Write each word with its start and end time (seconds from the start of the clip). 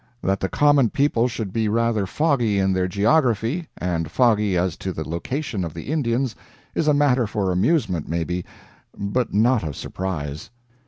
That 0.23 0.39
the 0.39 0.49
common 0.49 0.89
people 0.89 1.27
should 1.27 1.53
be 1.53 1.67
rather 1.67 2.07
foggy 2.07 2.57
in 2.57 2.73
their 2.73 2.87
geography, 2.87 3.67
and 3.77 4.09
foggy 4.09 4.57
as 4.57 4.75
to 4.77 4.91
the 4.91 5.07
location 5.07 5.63
of 5.63 5.75
the 5.75 5.91
Indians, 5.91 6.35
is 6.73 6.87
a 6.87 6.93
matter 6.95 7.27
for 7.27 7.51
amusement, 7.51 8.07
maybe, 8.09 8.43
but 8.97 9.31
not 9.31 9.61
of 9.63 9.75
surprise. 9.75 10.49